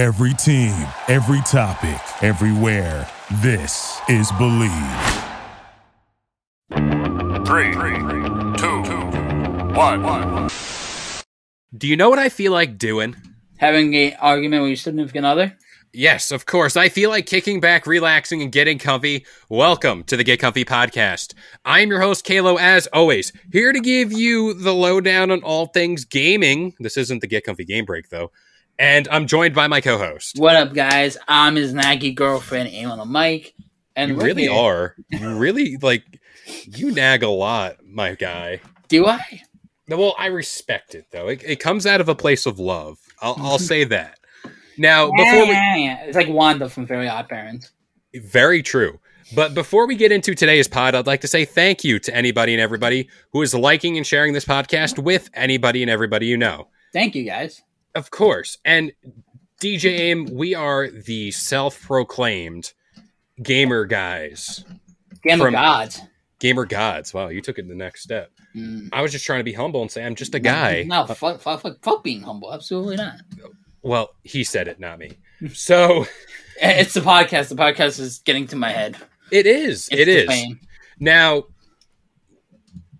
[0.00, 0.72] Every team,
[1.08, 3.06] every topic, everywhere.
[3.42, 5.26] This is Bleav.
[7.46, 7.74] Three,
[8.56, 8.80] two,
[9.74, 10.48] one.
[11.76, 13.14] Do you know what I feel like doing?
[13.58, 15.58] Having an argument with your significant other?
[15.92, 16.78] Yes, of course.
[16.78, 19.26] I feel like kicking back, relaxing, and getting comfy.
[19.50, 21.34] Welcome to the Get Comfy podcast.
[21.66, 25.66] I am your host, Kalo, as always, here to give you the lowdown on all
[25.66, 26.72] things gaming.
[26.80, 28.30] This isn't the Get Comfy game break, though.
[28.80, 30.38] And I'm joined by my co host.
[30.38, 31.18] What up, guys?
[31.28, 33.54] I'm his naggy girlfriend, aim on the mic.
[33.94, 34.52] And You really here.
[34.52, 34.96] are.
[35.10, 36.02] You really, like,
[36.64, 38.62] you nag a lot, my guy.
[38.88, 39.42] Do I?
[39.86, 41.28] Well, I respect it, though.
[41.28, 42.96] It, it comes out of a place of love.
[43.20, 44.18] I'll, I'll say that.
[44.78, 45.50] Now, before we.
[45.52, 46.00] yeah, yeah.
[46.04, 47.70] It's like Wanda from Very Odd Parents.
[48.14, 48.98] Very true.
[49.34, 52.54] But before we get into today's pod, I'd like to say thank you to anybody
[52.54, 56.68] and everybody who is liking and sharing this podcast with anybody and everybody you know.
[56.94, 57.62] Thank you, guys.
[57.94, 58.58] Of course.
[58.64, 58.92] And
[59.60, 62.72] DJ Aim, we are the self proclaimed
[63.42, 64.64] gamer guys.
[65.22, 66.00] Game From- Gods.
[66.38, 67.12] Gamer gods.
[67.12, 68.30] Wow, you took it the next step.
[68.56, 68.88] Mm.
[68.94, 70.84] I was just trying to be humble and say I'm just a guy.
[70.84, 72.52] No, fuck, fuck, fuck, fuck being humble.
[72.54, 73.16] Absolutely not.
[73.82, 75.18] Well, he said it, not me.
[75.52, 76.06] So
[76.62, 77.48] It's the podcast.
[77.50, 78.96] The podcast is getting to my head.
[79.30, 79.88] it is.
[79.92, 80.60] It's It fame.
[80.98, 81.44] Now,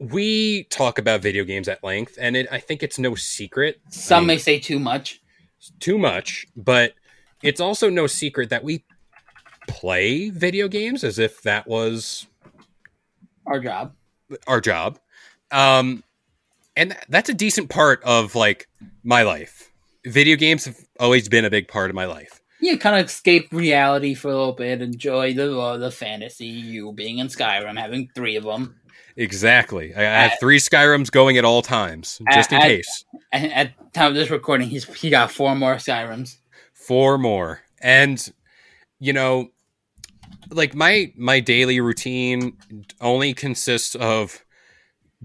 [0.00, 3.80] we talk about video games at length, and it, I think it's no secret.
[3.90, 5.20] Some I mean, may say too much.
[5.78, 6.94] too much, but
[7.42, 8.84] it's also no secret that we
[9.68, 12.26] play video games as if that was
[13.46, 13.94] Our job.
[14.46, 14.98] our job.
[15.52, 16.02] Um,
[16.76, 18.68] and that's a decent part of like
[19.04, 19.70] my life.
[20.06, 22.40] Video games have always been a big part of my life.
[22.62, 26.46] Yeah, kind of escape reality for a little bit, enjoy the uh, the fantasy.
[26.46, 28.76] You being in Skyrim, having three of them.
[29.16, 29.94] Exactly.
[29.94, 33.04] I, I have three Skyrims going at all times, just in I- I- case.
[33.32, 36.36] At the time of this recording, he's he got four more Skyrims.
[36.74, 38.32] four more and
[38.98, 39.48] you know
[40.50, 42.56] like my my daily routine
[43.00, 44.44] only consists of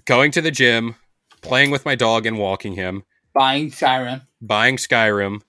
[0.05, 0.95] going to the gym
[1.41, 3.03] playing with my dog and walking him
[3.33, 4.21] Buying Skyrim.
[4.41, 5.41] buying skyrim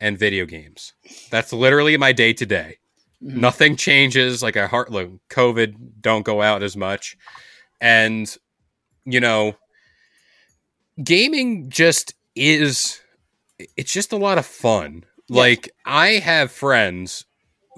[0.00, 0.92] and video games
[1.30, 2.78] that's literally my day to day
[3.22, 3.36] Mhm.
[3.36, 7.16] nothing changes like i heart look covid don't go out as much
[7.80, 8.36] and
[9.04, 9.54] you know
[11.02, 13.00] gaming just is
[13.76, 15.04] it's just a lot of fun.
[15.28, 17.24] Like i have friends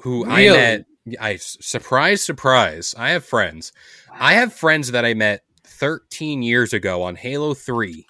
[0.03, 0.85] who i met
[1.21, 3.73] i surprise surprise i have friends.
[4.13, 8.07] I have friends that i met 13 years ago on halo 3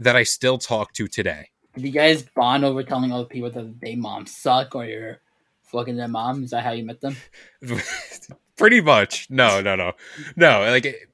[0.00, 1.48] that i still talk to today.
[1.74, 5.20] Did you guys bond over telling other people that they moms suck or you're
[5.62, 6.42] fucking their mom?
[6.42, 7.16] Is that how you met them?
[8.60, 9.26] pretty much.
[9.30, 9.92] No no no.
[10.36, 11.08] No like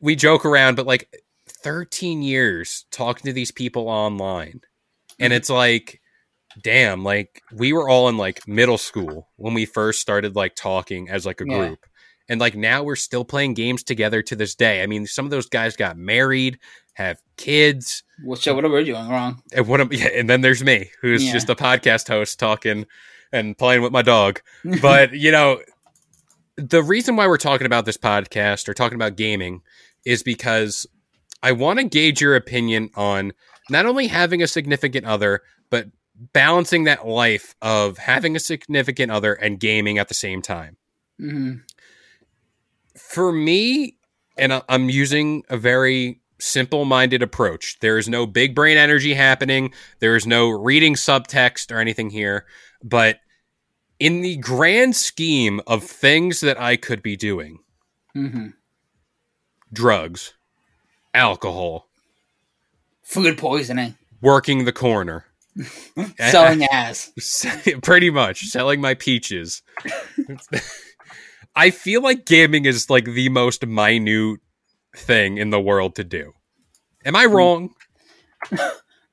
[0.00, 4.60] we joke around but like 13 years talking to these people online
[5.20, 5.36] and mm-hmm.
[5.36, 6.00] it's like
[6.62, 11.08] damn like we were all in like middle school when we first started like talking
[11.08, 11.58] as like a Yeah.
[11.58, 11.86] group.
[12.28, 14.82] And like now we're still playing games together to this day.
[14.82, 16.58] I mean some of those guys got married
[16.94, 18.02] have kids.
[18.24, 19.42] Well, so what are we doing wrong?
[19.54, 21.32] and what am, yeah, and then there's me who's Yeah.
[21.32, 22.86] just a podcast host talking
[23.32, 24.40] and playing with my dog.
[24.82, 25.60] But you know
[26.56, 29.62] the reason why we're talking about this podcast or talking about gaming
[30.04, 30.86] is because
[31.42, 33.32] i want to gauge your opinion on
[33.70, 35.86] not only having a significant other but
[36.32, 40.76] balancing that life of having a significant other and gaming at the same time.
[41.18, 41.54] Hmm
[42.94, 43.96] for me
[44.36, 47.78] and i'm using a very simple minded approach.
[47.80, 49.72] There is no big brain energy happening.
[50.00, 52.46] There is no reading subtext or anything here.
[52.82, 53.20] But
[53.98, 57.58] in the grand scheme of things that i could be doing
[58.12, 58.48] hmm
[59.72, 60.34] drugs
[61.14, 61.88] alcohol
[63.02, 63.94] Food poisoning.
[64.22, 65.26] working the corner.
[66.18, 67.12] Selling ass.
[67.82, 68.46] pretty much.
[68.46, 69.60] Selling my peaches.
[71.56, 74.40] I feel like gaming is like the most minute
[74.96, 76.32] thing in the world to do.
[77.04, 77.74] Am i wrong?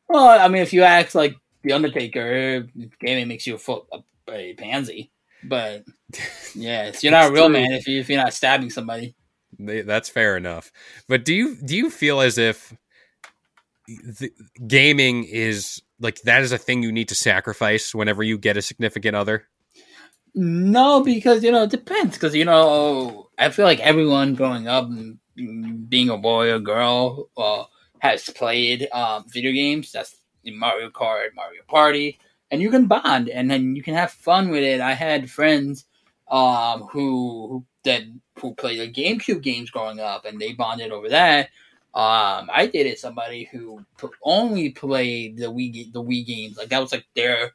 [0.07, 2.67] Well, I mean, if you act like The Undertaker,
[3.01, 3.99] gaming makes you a, full, a,
[4.33, 5.11] a pansy.
[5.43, 5.83] But
[6.55, 7.53] yeah, you're not a real true.
[7.53, 9.15] man if, you, if you're not stabbing somebody.
[9.57, 10.71] That's fair enough.
[11.07, 12.73] But do you do you feel as if
[13.87, 14.31] the,
[14.67, 18.61] gaming is like that is a thing you need to sacrifice whenever you get a
[18.61, 19.47] significant other?
[20.35, 22.15] No, because you know it depends.
[22.15, 24.89] Because you know, I feel like everyone growing up,
[25.35, 27.63] being a boy or girl, uh,
[27.99, 29.91] has played um, video games.
[29.91, 30.15] That's
[30.45, 32.19] Mario Kart, Mario Party,
[32.51, 34.81] and you can bond and then you can have fun with it.
[34.81, 35.85] I had friends
[36.29, 38.03] um, who who that
[38.39, 41.49] who played the GameCube games growing up, and they bonded over that.
[41.93, 43.83] Um, I dated somebody who
[44.23, 46.57] only played the Wii the Wii games.
[46.57, 47.53] Like that was like their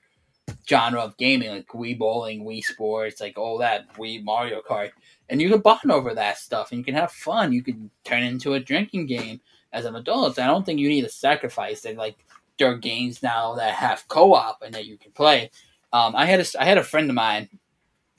[0.69, 4.91] genre of gaming, like Wii Bowling, Wii Sports, like all that, Wii Mario Kart,
[5.29, 7.53] and you can bond over that stuff, and you can have fun.
[7.53, 9.41] You can turn it into a drinking game
[9.73, 10.39] as an adult.
[10.39, 11.97] I don't think you need to sacrifice it.
[11.97, 12.17] Like
[12.59, 15.51] there are games now that have co-op and that you can play.
[15.93, 17.49] Um, I had a I had a friend of mine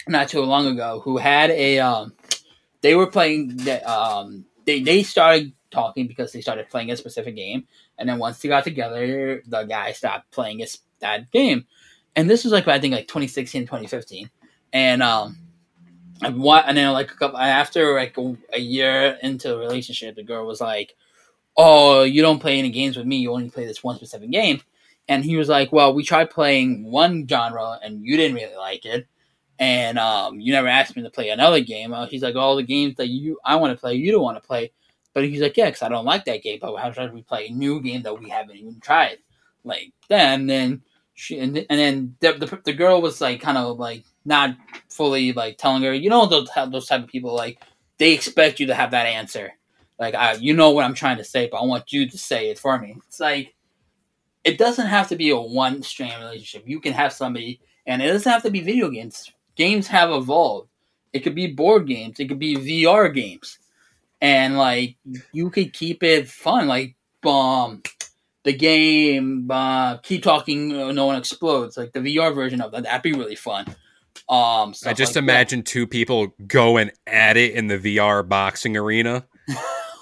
[0.08, 2.14] not too long ago who had a um,
[2.82, 7.36] they were playing the, um, they they started talking because they started playing a specific
[7.36, 7.68] game,
[7.98, 11.66] and then once they got together, the guy stopped playing his, that game,
[12.16, 14.30] and this was like I think like 2016, 2015,
[14.72, 15.38] and um,
[16.22, 20.16] and what and then like a couple after like a, a year into the relationship,
[20.16, 20.96] the girl was like,
[21.58, 23.18] "Oh, you don't play any games with me.
[23.18, 24.62] You only play this one specific game."
[25.08, 28.86] And he was like, "Well, we tried playing one genre, and you didn't really like
[28.86, 29.08] it."
[29.60, 31.94] and um, you never asked me to play another game.
[31.94, 34.42] Uh, he's like, all the games that you I want to play, you don't want
[34.42, 34.72] to play.
[35.14, 36.60] But he's like, yeah, because I don't like that game.
[36.62, 39.20] But how should we play a new game that we haven't even tried?
[39.64, 40.82] Like then, then
[41.14, 44.58] she and, and then the, the, the girl was like kind of like not
[44.90, 47.62] fully like telling her, you know, those those type of people like
[47.98, 49.54] they expect you to have that answer.
[50.00, 52.50] Like I, you know what I'm trying to say, but I want you to say
[52.50, 52.98] it for me.
[53.08, 53.56] It's like
[54.44, 56.68] it doesn't have to be a one strand relationship.
[56.68, 60.70] You can have somebody, and it doesn't have to be video games games have evolved.
[61.14, 63.58] It could be board games, it could be VR games,
[64.22, 64.98] and like
[65.32, 66.68] you could keep it fun.
[66.68, 66.96] Like
[67.26, 67.82] um,
[68.44, 72.84] the game uh, "Keep Talking, uh, No One Explodes," like the VR version of that.
[72.84, 73.66] That'd be really fun.
[74.28, 75.68] Um, I just like imagine that.
[75.68, 79.26] two people going at it in the VR boxing arena.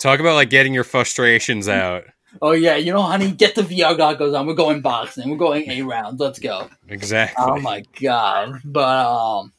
[0.04, 2.04] Talk about like getting your frustrations out.
[2.42, 4.46] Oh yeah, you know, honey, get the VR goggles on.
[4.46, 5.30] We're going boxing.
[5.30, 6.20] We're going a round.
[6.20, 6.70] Let's go.
[6.90, 7.42] Exactly.
[7.48, 8.60] Oh my god.
[8.66, 9.54] But um,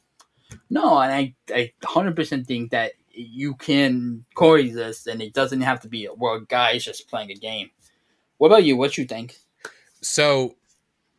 [0.69, 5.79] no, and I I hundred percent think that you can coexist, and it doesn't have
[5.79, 7.71] to be where a guy's just playing a game.
[8.37, 8.77] What about you?
[8.77, 9.37] What you think?
[10.03, 10.57] So,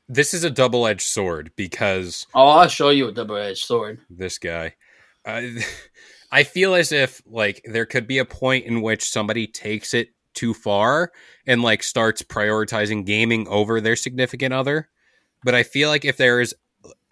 [0.09, 2.29] this is a double edged sword because.
[2.33, 3.99] Oh, I'll show you a double edged sword.
[4.09, 4.77] This guy.
[5.25, 5.43] Uh,
[6.31, 10.11] I feel as if like there could be a point in which somebody takes it
[10.35, 11.11] too far
[11.47, 14.89] and like starts prioritizing gaming over their significant other.
[15.45, 16.55] But I feel like if there is,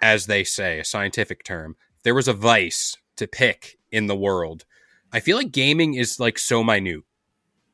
[0.01, 4.65] as they say, a scientific term, there was a vice to pick in the world,
[5.13, 7.03] I feel like gaming is like so minute.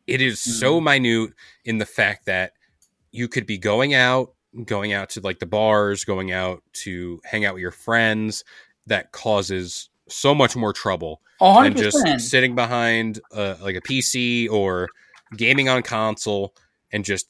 [0.06, 0.50] It is mm-hmm.
[0.52, 1.32] so minute
[1.64, 2.52] in the fact that
[3.10, 4.32] you could be going out,
[4.64, 8.44] going out to like the bars, going out to hang out with your friends
[8.86, 14.50] that causes so much more trouble oh, than just sitting behind uh, like a PC
[14.50, 14.88] or
[15.36, 16.54] gaming on console
[16.92, 17.28] and just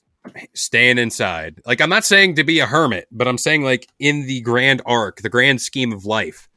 [0.55, 1.61] staying inside.
[1.67, 4.83] Like I'm not saying to be a hermit, but I'm saying like in the grand
[4.87, 6.49] arc, the grand scheme of life,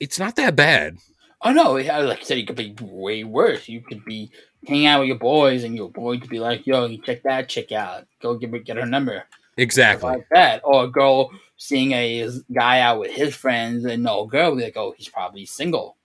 [0.00, 0.96] it's not that bad.
[1.42, 3.68] Oh no, like I said, it could be way worse.
[3.68, 4.30] You could be
[4.66, 7.50] hanging out with your boys, and your boy could be like, "Yo, you check that
[7.50, 8.06] chick out.
[8.22, 9.24] Go get her, get her number."
[9.58, 14.26] Exactly like that, or a girl seeing a guy out with his friends, and no
[14.26, 15.96] girl be like, "Oh, he's probably single."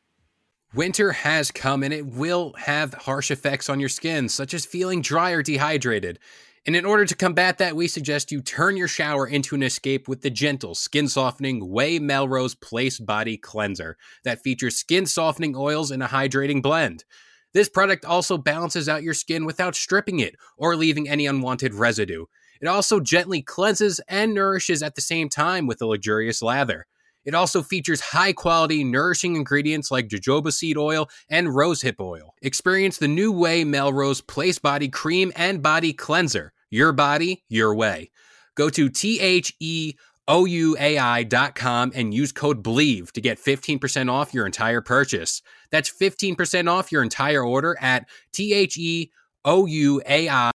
[0.73, 5.01] Winter has come and it will have harsh effects on your skin, such as feeling
[5.01, 6.19] dry or dehydrated.
[6.67, 10.07] And in order to combat that, we suggest you turn your shower into an escape
[10.07, 15.89] with the gentle, skin softening Ouai Melrose Place Body Cleanser that features skin softening oils
[15.89, 17.05] in a hydrating blend.
[17.53, 22.25] This product also balances out your skin without stripping it or leaving any unwanted residue.
[22.61, 26.85] It also gently cleanses and nourishes at the same time with a luxurious lather.
[27.25, 32.33] It also features high quality, nourishing ingredients like jojoba seed oil and rosehip oil.
[32.41, 36.53] Experience the new way Melrose Place Body Cream and Body Cleanser.
[36.71, 38.11] Your body, your way.
[38.55, 39.93] Go to T H E
[40.27, 45.41] O U A I.com and use code BELIEVE to get 15% off your entire purchase.
[45.71, 49.11] That's 15% off your entire order at T H E
[49.43, 50.51] O U A I.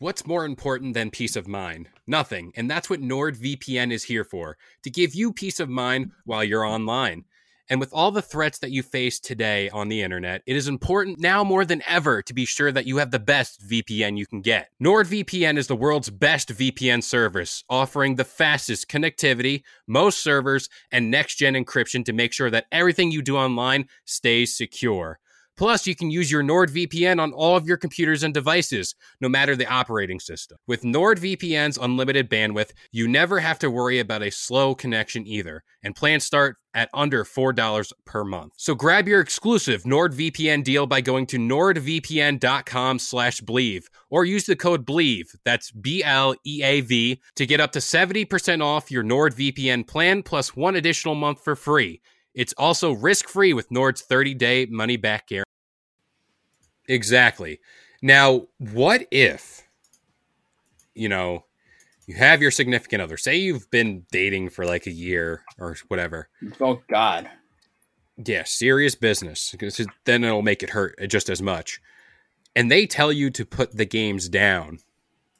[0.00, 1.90] What's more important than peace of mind?
[2.06, 2.52] Nothing.
[2.56, 6.64] And that's what NordVPN is here for to give you peace of mind while you're
[6.64, 7.24] online.
[7.68, 11.20] And with all the threats that you face today on the internet, it is important
[11.20, 14.40] now more than ever to be sure that you have the best VPN you can
[14.40, 14.70] get.
[14.82, 21.34] NordVPN is the world's best VPN service, offering the fastest connectivity, most servers, and next
[21.34, 25.19] gen encryption to make sure that everything you do online stays secure.
[25.60, 29.54] Plus, you can use your NordVPN on all of your computers and devices, no matter
[29.54, 30.56] the operating system.
[30.66, 35.94] With NordVPN's unlimited bandwidth, you never have to worry about a slow connection either, and
[35.94, 38.54] plans start at under $4 per month.
[38.56, 44.56] So grab your exclusive NordVPN deal by going to nordvpn.com slash bleav or use the
[44.56, 50.76] code BLEAV, that's B-L-E-A-V, to get up to 70% off your NordVPN plan plus one
[50.76, 52.00] additional month for free.
[52.34, 55.49] It's also risk-free with Nord's 30-day money-back guarantee.
[56.90, 57.60] Exactly.
[58.02, 59.62] Now, what if,
[60.92, 61.44] you know,
[62.06, 63.16] you have your significant other.
[63.16, 66.28] Say you've been dating for like a year or whatever.
[66.60, 67.30] Oh God.
[68.16, 69.52] Yeah, serious business.
[69.52, 71.80] Because then it'll make it hurt just as much.
[72.56, 74.80] And they tell you to put the games down.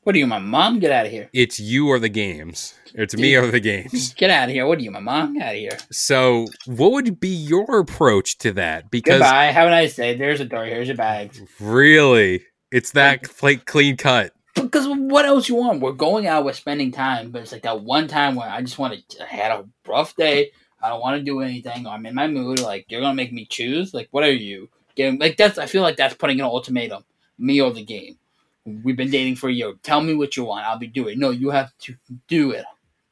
[0.03, 0.79] What are you, my mom?
[0.79, 1.29] Get out of here.
[1.35, 2.75] It's you or the games.
[2.95, 4.15] It's me or the games.
[4.17, 4.67] Get out of here.
[4.67, 5.35] What are you, my mom?
[5.35, 5.79] Get out of here.
[5.93, 8.91] So, what would be your approach to that?
[8.91, 9.47] Because Goodbye.
[9.47, 10.17] Have a nice day.
[10.17, 10.65] There's a door.
[10.65, 11.43] Here's your bags.
[11.61, 12.43] really,
[12.73, 14.33] it's that like clean cut.
[14.55, 15.83] Because what else you want?
[15.83, 16.47] We're going out.
[16.47, 19.23] We're spending time, but it's like that one time where I just want to.
[19.23, 20.53] I had a rough day.
[20.83, 21.87] I don't want to do anything.
[21.87, 22.61] I'm in my mood.
[22.61, 23.93] Like you're gonna make me choose.
[23.93, 24.71] Like what are you?
[24.95, 25.59] Getting, like that's.
[25.59, 27.05] I feel like that's putting an ultimatum.
[27.39, 28.17] Me or the game.
[28.65, 29.73] We've been dating for a year.
[29.83, 30.67] Tell me what you want.
[30.67, 31.19] I'll be doing.
[31.19, 31.97] No, you have to
[32.29, 32.65] do it.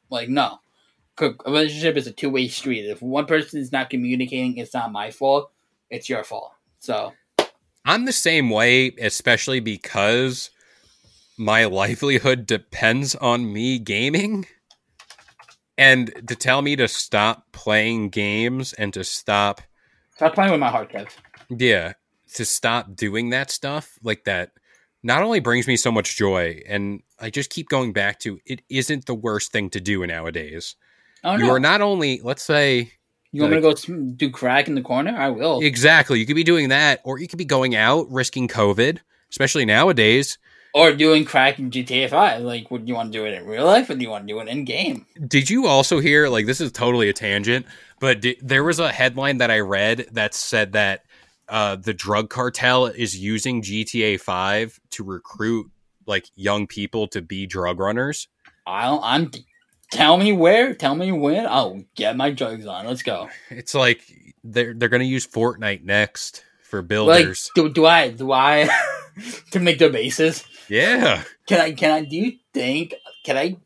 [0.09, 0.59] Like no.
[1.21, 2.85] A relationship is a two way street.
[2.85, 5.51] If one person is not communicating, it's not my fault.
[5.89, 6.53] It's your fault.
[6.79, 7.13] So
[7.83, 10.49] I'm the same way, especially because
[11.37, 14.45] my livelihood depends on me gaming.
[15.77, 19.61] And to tell me to stop playing games and to stop,
[20.15, 21.09] stop playing with my heart, Kev.
[21.49, 21.93] yeah,
[22.35, 24.51] to stop doing that stuff like that
[25.03, 28.61] not only brings me so much joy, and I just keep going back to it
[28.69, 30.75] isn't the worst thing to do nowadays.
[31.23, 32.91] Oh You are not only, let's say,
[33.31, 35.15] You want me to go do crack in the corner?
[35.15, 35.59] I will.
[35.61, 39.65] exactly, you could be doing that, or you could be going out risking COVID, especially
[39.65, 40.37] nowadays.
[40.73, 42.43] Or doing crack in GTA 5.
[42.43, 44.33] Like, would you want to do it in real life or do you want to
[44.33, 45.07] do it in game?
[45.27, 47.65] Did you also hear like this is totally a tangent,
[47.99, 51.05] but there was a headline that I read that said that
[51.49, 55.69] uh, the drug cartel is using GTA 5 to recruit
[56.05, 58.27] like young people to be drug runners.
[58.65, 59.31] I'll, I'm.
[59.91, 60.75] Tell me where.
[60.75, 61.47] Tell me when.
[61.47, 62.85] I'll get my drugs on.
[62.85, 63.27] Let's go.
[63.49, 64.01] It's like
[64.43, 67.49] they're they're going to use Fortnite next for Like, builders.
[67.55, 68.11] do, do I?
[68.11, 68.69] Do I?
[69.51, 70.43] to make the bases?
[70.69, 71.23] yeah.
[71.47, 71.71] Can I?
[71.71, 72.05] Can I?
[72.05, 72.93] Do you think?
[73.25, 73.57] Can I?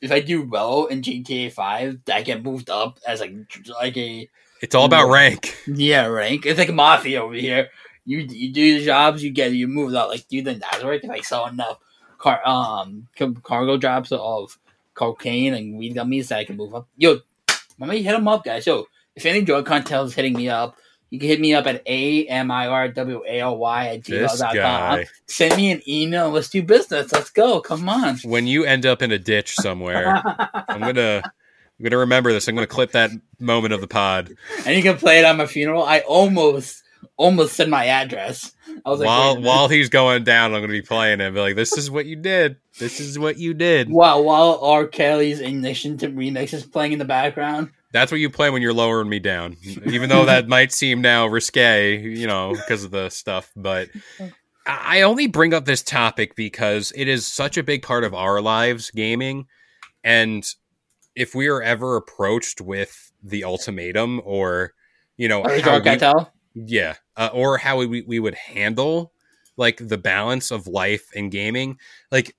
[0.00, 3.32] If I do well in GTA 5, I get moved up as like
[3.80, 4.28] like a
[4.60, 5.56] It's all about rank.
[5.66, 6.46] yeah rank.
[6.46, 7.68] It's like mafia over here.
[8.04, 10.08] You you do the jobs, you get you move up.
[10.08, 11.02] Like do you think that's right?
[11.02, 11.78] If I saw enough
[12.18, 13.08] car um
[13.42, 14.58] cargo drops of
[14.94, 16.88] cocaine and weed gummies that I can move up.
[16.96, 17.20] Yo,
[17.78, 18.66] let me hit them up, guys.
[18.66, 20.76] Yo, if any drug cartel is hitting me up,
[21.10, 24.02] you can hit me up at a m i r w a l y at
[24.02, 25.04] gmail.com.
[25.26, 26.30] Send me an email.
[26.30, 27.12] Let's do business.
[27.12, 27.60] Let's go.
[27.60, 28.16] Come on.
[28.24, 30.22] When you end up in a ditch somewhere,
[30.68, 31.22] I'm going to
[31.78, 32.48] I'm going to remember this.
[32.48, 34.34] I'm going to clip that moment of the pod.
[34.64, 35.82] and you can play it on my funeral.
[35.82, 36.82] I almost
[37.16, 38.52] almost said my address.
[38.84, 39.46] I was like, while minute.
[39.46, 42.06] while he's going down, I'm going to be playing it be like, "This is what
[42.06, 42.56] you did.
[42.78, 44.86] This is what you did." while while R.
[44.86, 47.70] Kelly's Ignition to remix is playing in the background.
[47.92, 49.56] That's what you play when you're lowering me down.
[49.86, 53.50] Even though that might seem now risque, you know, because of the stuff.
[53.56, 53.88] But
[54.66, 58.42] I only bring up this topic because it is such a big part of our
[58.42, 59.46] lives, gaming.
[60.04, 60.46] And
[61.16, 64.72] if we are ever approached with the ultimatum or,
[65.16, 65.98] you know, Or how we-
[66.54, 69.12] yeah, uh, or how we we would handle
[69.56, 71.78] like the balance of life and gaming.
[72.12, 72.36] Like,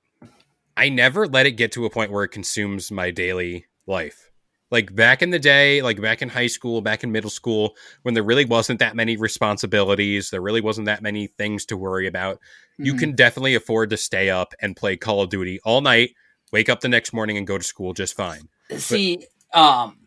[0.78, 4.30] I never let it get to a point where it consumes my daily life.
[4.70, 8.14] Like back in the day, like back in high school, back in middle school, when
[8.14, 12.40] there really wasn't that many responsibilities, there really wasn't that many things to worry about.
[12.78, 13.00] You Mhm.
[13.00, 16.12] can definitely afford to stay up and play Call of Duty all night,
[16.52, 18.50] wake up the next morning, and go to school just fine.
[18.76, 19.26] See.
[19.54, 19.98] Um,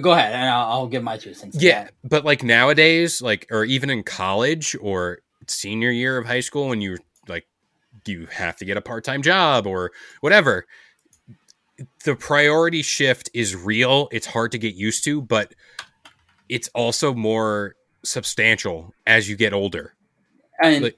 [0.00, 1.56] go ahead, and I'll, I'll give my two cents.
[1.60, 6.68] Yeah, but like nowadays, like or even in college or senior year of high school,
[6.68, 6.98] when you
[7.28, 7.46] like
[8.06, 10.66] you have to get a part time job or whatever,
[12.04, 14.08] the priority shift is real.
[14.12, 15.54] It's hard to get used to, but
[16.48, 19.94] it's also more substantial as you get older.
[20.62, 20.94] and But-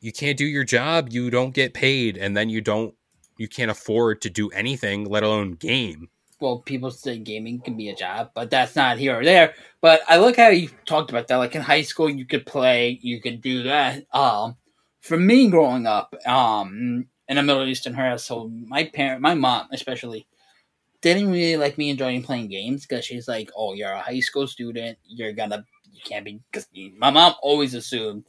[0.00, 2.94] You can't do your job, you don't get paid, and then you don't
[3.38, 6.08] you can't afford to do anything, let alone game.
[6.40, 9.54] Well, people say gaming can be a job, but that's not here or there.
[9.80, 11.36] But I look how you talked about that.
[11.36, 14.04] Like in high school, you could play, you could do that.
[14.12, 14.56] Um,
[15.00, 20.26] for me, growing up, um, in a Middle Eastern household, my parent, my mom especially,
[21.00, 24.46] didn't really like me enjoying playing games because she's like, "Oh, you're a high school
[24.46, 24.98] student.
[25.06, 28.24] You're gonna, you can't be." Because my mom always assumed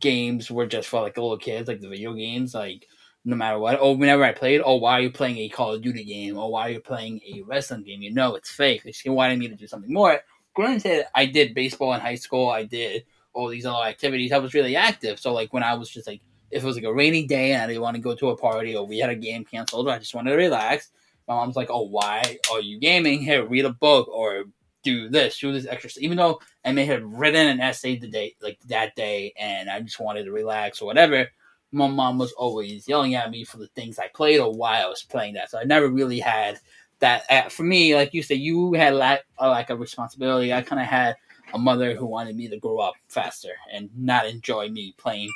[0.00, 2.86] games were just for like little kids, like the video games, like
[3.24, 3.78] no matter what.
[3.80, 6.36] Oh, whenever I played, oh, why are you playing a Call of Duty game?
[6.36, 8.02] Oh, why are you playing a wrestling game?
[8.02, 8.82] You know it's fake.
[8.92, 10.20] She wanted me to do something more.
[10.54, 12.50] Granted, I did baseball in high school.
[12.50, 14.32] I did all these other activities.
[14.32, 15.18] I was really active.
[15.18, 17.62] So like when I was just like, if it was like a rainy day and
[17.62, 19.92] I didn't want to go to a party or we had a game canceled, or
[19.92, 20.90] I just wanted to relax.
[21.28, 23.22] My mom's like, "Oh, why are you gaming?
[23.22, 24.44] Here, read a book or
[24.82, 28.08] do this, do this extra." stuff." Even though I may have written an essay the
[28.08, 31.28] day, like that day, and I just wanted to relax or whatever,
[31.72, 34.86] my mom was always yelling at me for the things I played or why I
[34.86, 35.50] was playing that.
[35.50, 36.60] So I never really had
[37.00, 37.50] that.
[37.50, 40.52] For me, like you said, you had like a responsibility.
[40.52, 41.16] I kind of had
[41.54, 45.28] a mother who wanted me to grow up faster and not enjoy me playing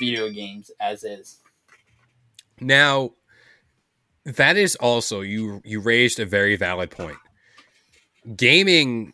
[0.00, 1.38] video games as is.
[2.60, 3.12] Now,
[4.24, 7.18] that is also you you raised a very valid point.
[8.36, 9.12] Gaming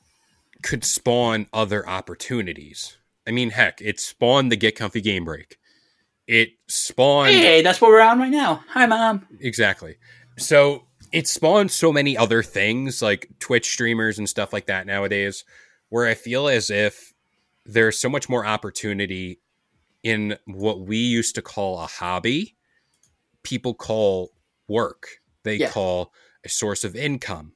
[0.63, 2.97] could spawn other opportunities.
[3.27, 5.59] I mean, heck, it spawned the Get Comfy Game Break.
[6.31, 8.63] It spawned Hey, that's what we're on right now.
[8.69, 9.27] Hi, mom.
[9.41, 9.97] exactly.
[10.39, 15.45] So it spawned so many other things like Twitch streamers and stuff like that nowadays,
[15.89, 17.13] where I feel as if
[17.67, 19.41] there's so much more opportunity
[20.05, 22.57] in what we used to call a hobby,
[23.43, 24.31] people call
[24.69, 25.09] work.
[25.43, 25.71] They Yeah.
[25.71, 26.13] call
[26.45, 27.55] a source of income.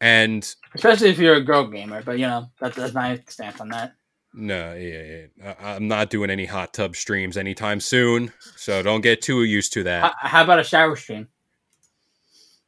[0.00, 3.68] And Especially if you're a girl gamer, but you know that, that's my stance on
[3.68, 3.94] that.
[4.34, 9.00] No, yeah, yeah, I- I'm not doing any hot tub streams anytime soon, so don't
[9.00, 10.02] get too used to that.
[10.02, 11.28] How, how about a shower stream?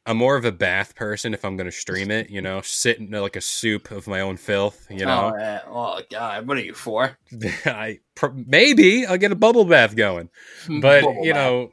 [0.07, 2.99] I'm more of a bath person if I'm going to stream it, you know, sit
[2.99, 5.33] in like a soup of my own filth, you know.
[5.35, 7.17] Oh, uh, oh God, what are you for?
[7.65, 10.29] I pr- maybe I'll get a bubble bath going.
[10.69, 11.41] But, Bubble you bath.
[11.41, 11.71] know,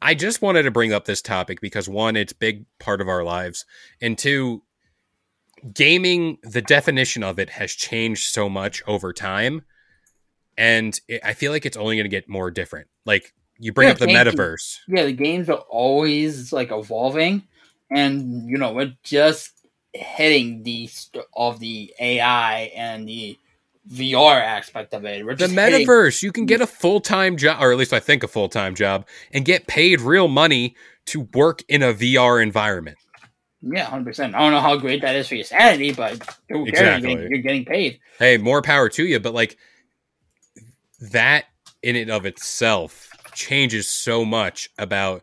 [0.00, 3.24] I just wanted to bring up this topic because one, it's big part of our
[3.24, 3.66] lives,
[4.00, 4.62] and two,
[5.74, 9.62] gaming, the definition of it has changed so much over time,
[10.56, 12.88] and it, I feel like it's only going to get more different.
[13.04, 14.78] Like you bring Yeah, up the metaverse.
[14.88, 17.42] yeah, the games are always like evolving,
[17.90, 19.52] and you know we're just
[19.92, 23.38] hitting the st- of the AI and the
[23.90, 25.24] VR aspect of it.
[25.24, 26.48] We're The just hitting- metaverse, you can mm.
[26.48, 29.44] get a full time job, or at least I think a full time job, and
[29.44, 32.98] get paid real money to work in a VR environment.
[33.62, 34.34] Yeah, hundred percent.
[34.34, 36.38] I don't know how great that is for your sanity, but cares?
[36.48, 37.14] You're, Exactly.
[37.14, 38.00] getting, you're getting paid.
[38.18, 39.56] Hey, more power to you, but like
[41.00, 41.44] that
[41.82, 45.22] in and of itself changes so much about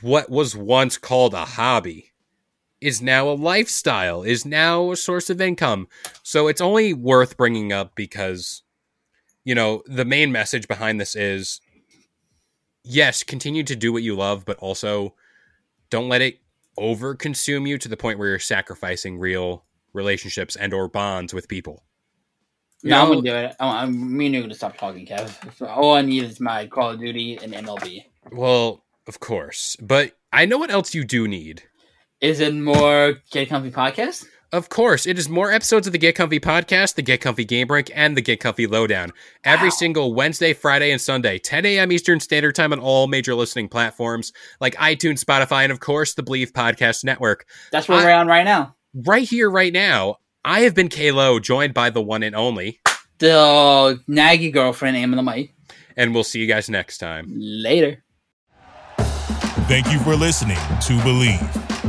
[0.00, 2.12] what was once called a hobby
[2.80, 5.88] is now a lifestyle, is now a source of income.
[6.22, 8.62] So it's only worth bringing up because,
[9.44, 11.60] you know, the main message behind this is
[12.82, 15.14] yes, continue to do what you love, but also
[15.90, 16.38] don't let it
[16.78, 21.48] over consume you to the point where you're sacrificing real relationships and or bonds with
[21.48, 21.84] people.
[22.82, 23.56] You no, I'm gonna do it.
[23.58, 25.56] I'm, I'm me and you are gonna stop talking, Kev.
[25.56, 28.04] So all I need is my Call of Duty and MLB.
[28.30, 29.76] Well, of course.
[29.80, 31.62] But I know what else you do need.
[32.20, 34.26] Is it more Get Comfy podcast?
[34.52, 37.66] Of course, it is more episodes of the Get Comfy podcast, the Get Comfy Game
[37.66, 39.12] Break, and the Get Comfy Lowdown.
[39.44, 39.74] Every Wow.
[39.76, 41.90] single Wednesday, Friday, and Sunday, 10 a.m.
[41.90, 46.22] Eastern Standard Time on all major listening platforms like iTunes, Spotify, and of course, the
[46.22, 47.44] Bleav Podcast Network.
[47.72, 48.76] That's what I- we're on right now.
[48.94, 52.80] Right here, right now, I have been Kalo, joined by the one and only,
[53.18, 55.54] The naggy girlfriend, Aim the Mic.
[55.96, 57.26] and we'll see you guys next time.
[57.36, 58.04] Later.
[59.66, 61.75] Thank you for listening to Bleav.